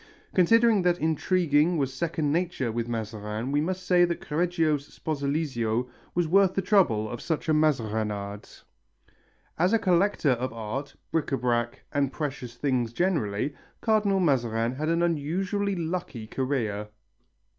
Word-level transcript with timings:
Considering 0.33 0.81
that 0.81 0.97
intriguing 0.97 1.77
was 1.77 1.93
second 1.93 2.31
nature 2.31 2.71
with 2.71 2.87
Mazarin 2.87 3.51
we 3.51 3.61
must 3.61 3.85
say 3.85 4.03
that 4.03 4.19
Correggio's 4.19 4.87
Sposalizio 4.89 5.89
was 6.15 6.27
worth 6.27 6.55
the 6.55 6.61
trouble 6.63 7.07
of 7.07 7.21
such 7.21 7.47
a 7.47 7.53
mazarinade. 7.53 8.49
As 9.59 9.73
a 9.73 9.77
collector 9.77 10.31
of 10.31 10.51
art, 10.53 10.95
bric 11.11 11.27
à 11.27 11.39
brac 11.39 11.83
and 11.93 12.11
precious 12.11 12.55
things 12.55 12.93
generally, 12.93 13.53
Cardinal 13.79 14.19
Mazarin 14.19 14.73
had 14.73 14.89
an 14.89 15.03
unusually 15.03 15.75
lucky 15.75 16.25
career. 16.25 16.87